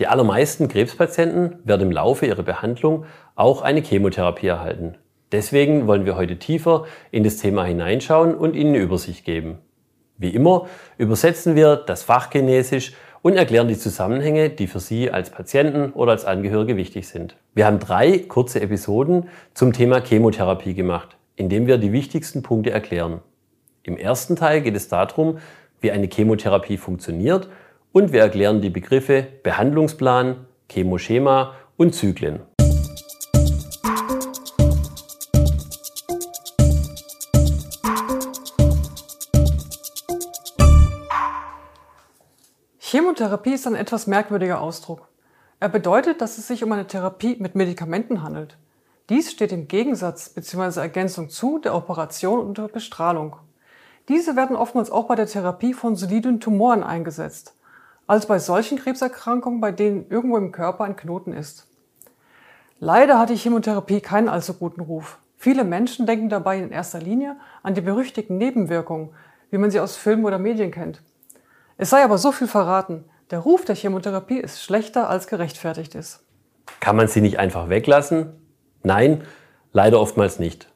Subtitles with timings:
[0.00, 3.04] Die allermeisten Krebspatienten werden im Laufe ihrer Behandlung
[3.36, 4.96] auch eine Chemotherapie erhalten.
[5.30, 9.58] Deswegen wollen wir heute tiefer in das Thema hineinschauen und Ihnen eine Übersicht geben.
[10.16, 10.66] Wie immer
[10.98, 16.24] übersetzen wir das Fachchinesisch und erklären die Zusammenhänge, die für Sie als Patienten oder als
[16.24, 17.36] Angehörige wichtig sind.
[17.54, 22.70] Wir haben drei kurze Episoden zum Thema Chemotherapie gemacht, in dem wir die wichtigsten Punkte
[22.70, 23.20] erklären.
[23.84, 25.38] Im ersten Teil geht es darum,
[25.80, 27.48] wie eine Chemotherapie funktioniert
[27.94, 32.40] und wir erklären die Begriffe Behandlungsplan, Chemoschema und Zyklen.
[42.78, 45.08] Chemotherapie ist ein etwas merkwürdiger Ausdruck.
[45.60, 48.58] Er bedeutet, dass es sich um eine Therapie mit Medikamenten handelt.
[49.08, 50.80] Dies steht im Gegensatz bzw.
[50.80, 53.36] Ergänzung zu der Operation und der Bestrahlung.
[54.08, 57.54] Diese werden oftmals auch bei der Therapie von soliden Tumoren eingesetzt,
[58.06, 61.66] also bei solchen Krebserkrankungen, bei denen irgendwo im Körper ein Knoten ist.
[62.78, 65.18] Leider hat die Chemotherapie keinen allzu guten Ruf.
[65.36, 69.10] Viele Menschen denken dabei in erster Linie an die berüchtigten Nebenwirkungen,
[69.50, 71.02] wie man sie aus Filmen oder Medien kennt.
[71.76, 76.24] Es sei aber so viel verraten, der Ruf der Chemotherapie ist schlechter als gerechtfertigt ist.
[76.80, 78.32] Kann man sie nicht einfach weglassen?
[78.82, 79.22] Nein,
[79.72, 80.68] leider oftmals nicht.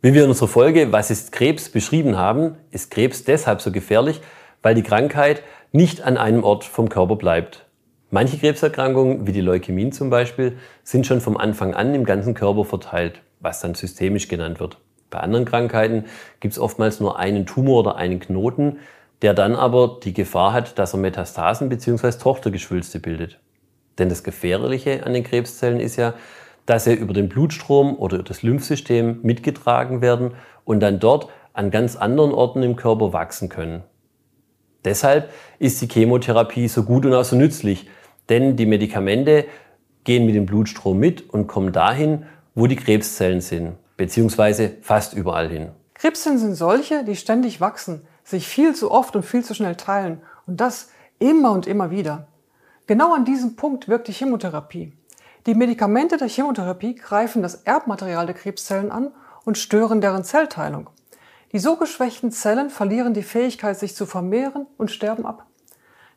[0.00, 4.20] Wie wir in unserer Folge Was ist Krebs beschrieben haben, ist Krebs deshalb so gefährlich,
[4.62, 7.66] weil die Krankheit nicht an einem Ort vom Körper bleibt.
[8.10, 12.64] Manche Krebserkrankungen, wie die Leukämien zum Beispiel, sind schon vom Anfang an im ganzen Körper
[12.64, 14.78] verteilt, was dann systemisch genannt wird.
[15.10, 16.04] Bei anderen Krankheiten
[16.40, 18.78] gibt es oftmals nur einen Tumor oder einen Knoten,
[19.22, 22.12] der dann aber die Gefahr hat, dass er Metastasen bzw.
[22.12, 23.38] Tochtergeschwülste bildet.
[23.98, 26.14] Denn das Gefährliche an den Krebszellen ist ja,
[26.66, 30.32] dass sie über den Blutstrom oder das Lymphsystem mitgetragen werden
[30.64, 33.82] und dann dort an ganz anderen Orten im Körper wachsen können.
[34.88, 37.90] Deshalb ist die Chemotherapie so gut und auch so nützlich,
[38.30, 39.44] denn die Medikamente
[40.04, 45.50] gehen mit dem Blutstrom mit und kommen dahin, wo die Krebszellen sind, beziehungsweise fast überall
[45.50, 45.72] hin.
[45.92, 50.22] Krebszellen sind solche, die ständig wachsen, sich viel zu oft und viel zu schnell teilen
[50.46, 50.88] und das
[51.18, 52.26] immer und immer wieder.
[52.86, 54.94] Genau an diesem Punkt wirkt die Chemotherapie.
[55.44, 59.10] Die Medikamente der Chemotherapie greifen das Erbmaterial der Krebszellen an
[59.44, 60.88] und stören deren Zellteilung.
[61.52, 65.46] Die so geschwächten Zellen verlieren die Fähigkeit, sich zu vermehren und sterben ab.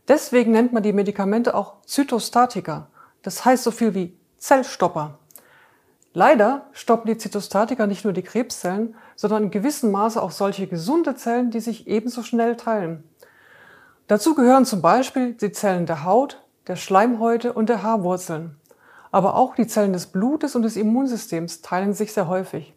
[0.08, 2.88] Deswegen nennt man die Medikamente auch Zytostatika.
[3.22, 5.20] Das heißt so viel wie Zellstopper.
[6.14, 11.16] Leider stoppen die Zytostatika nicht nur die Krebszellen, sondern in gewissem Maße auch solche gesunde
[11.16, 13.06] Zellen, die sich ebenso schnell teilen.
[14.08, 18.58] Dazu gehören zum Beispiel die Zellen der Haut, der Schleimhäute und der Haarwurzeln.
[19.12, 22.74] Aber auch die Zellen des Blutes und des Immunsystems teilen sich sehr häufig.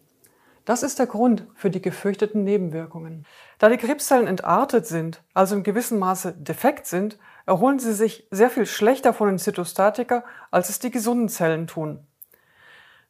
[0.65, 3.27] Das ist der Grund für die gefürchteten Nebenwirkungen.
[3.59, 8.49] Da die Krebszellen entartet sind, also in gewissem Maße defekt sind, erholen sie sich sehr
[8.49, 11.99] viel schlechter von den Zytostatika, als es die gesunden Zellen tun.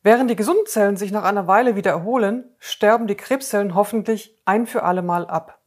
[0.04, 4.68] Während die gesunden Zellen sich nach einer Weile wieder erholen, sterben die Krebszellen hoffentlich ein
[4.68, 5.62] für alle Mal ab.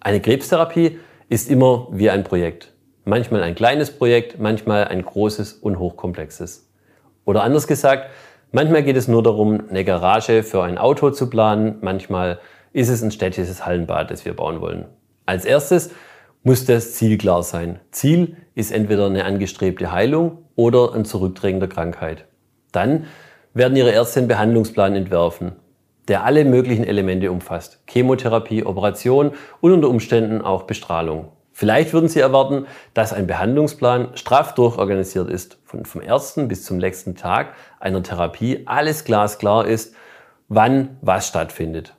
[0.00, 2.72] Eine Krebstherapie ist immer wie ein Projekt.
[3.04, 6.70] Manchmal ein kleines Projekt, manchmal ein großes und hochkomplexes.
[7.24, 8.08] Oder anders gesagt,
[8.52, 12.38] manchmal geht es nur darum, eine Garage für ein Auto zu planen, manchmal
[12.72, 14.86] ist es ein städtisches Hallenbad, das wir bauen wollen.
[15.26, 15.90] Als erstes
[16.42, 17.80] muss das Ziel klar sein.
[17.90, 22.24] Ziel ist entweder eine angestrebte Heilung oder ein Zurückdrängen der Krankheit.
[22.72, 23.06] Dann
[23.54, 25.52] werden Ihre Ärzte einen Behandlungsplan entwerfen,
[26.06, 27.80] der alle möglichen Elemente umfasst.
[27.86, 31.32] Chemotherapie, Operation und unter Umständen auch Bestrahlung.
[31.58, 36.78] Vielleicht würden Sie erwarten, dass ein Behandlungsplan straff durchorganisiert ist, von, vom ersten bis zum
[36.78, 39.92] letzten Tag einer Therapie alles glasklar ist,
[40.46, 41.96] wann was stattfindet.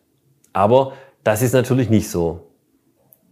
[0.54, 0.94] Aber
[1.26, 2.54] das ist natürlich nicht so.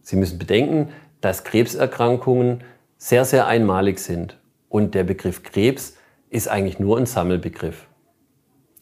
[0.01, 0.89] Sie müssen bedenken,
[1.21, 2.61] dass Krebserkrankungen
[2.97, 4.37] sehr, sehr einmalig sind.
[4.67, 5.95] Und der Begriff Krebs
[6.29, 7.87] ist eigentlich nur ein Sammelbegriff.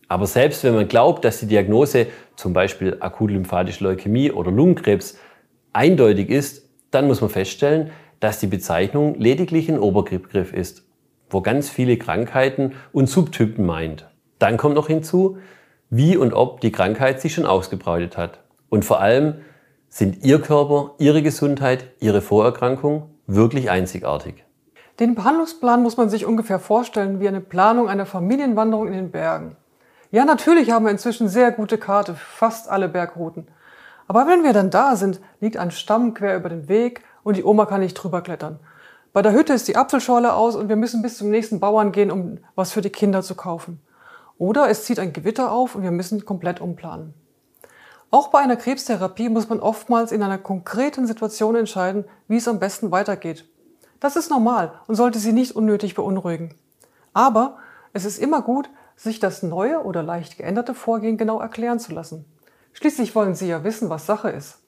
[0.08, 2.08] Aber selbst wenn man glaubt, dass die Diagnose
[2.38, 5.20] zum Beispiel akute lymphatische Leukämie oder Lungenkrebs
[5.74, 6.65] eindeutig ist,
[6.96, 10.84] dann muss man feststellen, dass die Bezeichnung lediglich ein Oberbegriff ist,
[11.30, 14.10] wo ganz viele Krankheiten und Subtypen meint.
[14.40, 15.38] Dann kommt noch hinzu,
[15.90, 18.40] wie und ob die Krankheit sich schon ausgebreitet hat.
[18.70, 19.36] Und vor allem,
[19.90, 24.44] sind Ihr Körper, Ihre Gesundheit, Ihre Vorerkrankung wirklich einzigartig?
[25.00, 29.56] Den Behandlungsplan muss man sich ungefähr vorstellen wie eine Planung einer Familienwanderung in den Bergen.
[30.12, 33.48] Ja, natürlich haben wir inzwischen sehr gute Karte für fast alle Bergrouten.
[34.08, 37.44] Aber wenn wir dann da sind, liegt ein Stamm quer über den Weg und die
[37.44, 38.60] Oma kann nicht drüber klettern.
[39.14, 42.12] Bei der Hütte ist die Apfelschorle aus und wir müssen bis zum nächsten Bauern gehen,
[42.12, 43.80] um was für die Kinder zu kaufen.
[44.38, 47.14] Oder es zieht ein Gewitter auf und wir müssen komplett umplanen.
[48.12, 52.60] Auch bei einer Krebstherapie muss man oftmals in einer konkreten Situation entscheiden, wie es am
[52.60, 53.46] besten weitergeht.
[54.00, 56.54] Das ist normal und sollte Sie nicht unnötig beunruhigen.
[57.14, 57.58] Aber
[57.94, 62.26] es ist immer gut, sich das neue oder leicht geänderte Vorgehen genau erklären zu lassen.
[62.76, 64.60] Schließlich wollen Sie ja wissen, was Sache ist.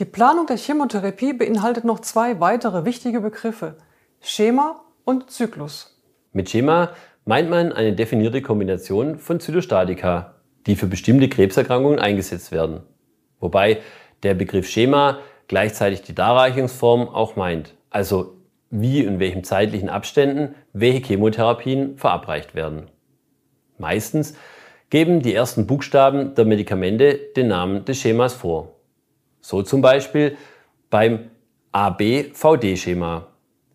[0.00, 3.76] Die Planung der Chemotherapie beinhaltet noch zwei weitere wichtige Begriffe,
[4.20, 6.02] Schema und Zyklus.
[6.32, 6.90] Mit Schema
[7.24, 10.34] meint man eine definierte Kombination von Zytostatika,
[10.66, 12.80] die für bestimmte Krebserkrankungen eingesetzt werden.
[13.38, 13.82] Wobei
[14.24, 18.34] der Begriff Schema gleichzeitig die Darreichungsform auch meint, also
[18.70, 22.90] wie in welchen zeitlichen Abständen welche Chemotherapien verabreicht werden.
[23.78, 24.34] Meistens
[24.94, 28.76] geben die ersten Buchstaben der Medikamente den Namen des Schemas vor.
[29.40, 30.36] So zum Beispiel
[30.88, 31.30] beim
[31.72, 33.26] ABVD-Schema,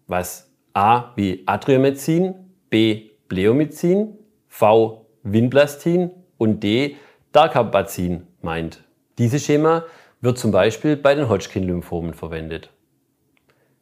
[0.07, 2.35] was A wie Adriamycin,
[2.69, 4.17] B Bleomycin,
[4.47, 6.95] V Vinblastin und D
[7.33, 8.81] Darcapazin meint.
[9.17, 9.83] Dieses Schema
[10.21, 12.69] wird zum Beispiel bei den Hodgkin-Lymphomen verwendet.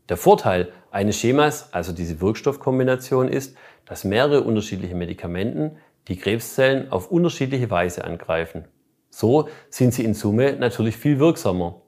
[0.09, 3.55] Der Vorteil eines Schemas, also diese Wirkstoffkombination, ist,
[3.85, 5.77] dass mehrere unterschiedliche Medikamenten
[6.07, 8.65] die Krebszellen auf unterschiedliche Weise angreifen.
[9.09, 11.81] So sind sie in Summe natürlich viel wirksamer.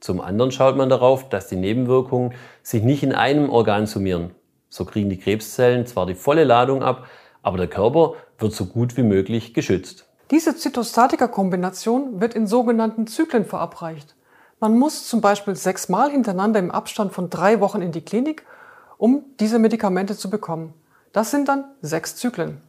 [0.00, 4.30] Zum anderen schaut man darauf, dass die Nebenwirkungen sich nicht in einem Organ summieren.
[4.68, 7.06] So kriegen die Krebszellen zwar die volle Ladung ab,
[7.42, 10.08] aber der Körper wird so gut wie möglich geschützt.
[10.30, 14.14] Diese Zytostatika-Kombination wird in sogenannten Zyklen verabreicht.
[14.60, 18.44] Man muss zum Beispiel sechsmal hintereinander im Abstand von drei Wochen in die Klinik,
[18.98, 20.74] um diese Medikamente zu bekommen.
[21.12, 22.60] Das sind dann sechs Zyklen.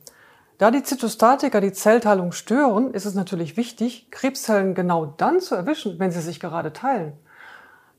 [0.60, 5.98] Da die Zytostatika die Zellteilung stören, ist es natürlich wichtig, Krebszellen genau dann zu erwischen,
[5.98, 7.14] wenn sie sich gerade teilen.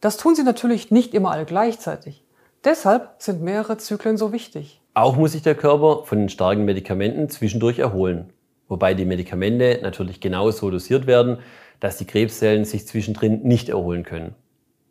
[0.00, 2.22] Das tun sie natürlich nicht immer alle gleichzeitig.
[2.62, 4.80] Deshalb sind mehrere Zyklen so wichtig.
[4.94, 8.32] Auch muss sich der Körper von den starken Medikamenten zwischendurch erholen
[8.70, 11.38] wobei die Medikamente natürlich genau so dosiert werden,
[11.80, 14.34] dass die Krebszellen sich zwischendrin nicht erholen können.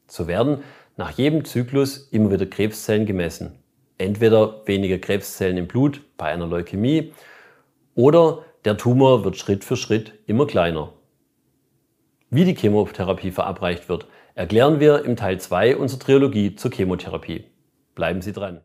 [0.07, 0.63] So werden
[0.97, 3.53] nach jedem Zyklus immer wieder Krebszellen gemessen.
[3.97, 7.13] Entweder weniger Krebszellen im Blut bei einer Leukämie
[7.99, 10.93] oder der Tumor wird Schritt für Schritt immer kleiner.
[12.29, 17.43] Wie die Chemotherapie verabreicht wird, erklären wir im Teil 2 unserer Trilogie zur Chemotherapie.
[17.95, 18.61] Bleiben Sie dran.